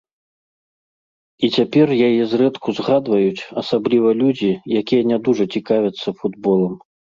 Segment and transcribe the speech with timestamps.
[1.47, 4.51] І цяпер яе зрэдку згадваюць, асабліва людзі,
[4.83, 6.73] якія не дужа цікавяцца футболам.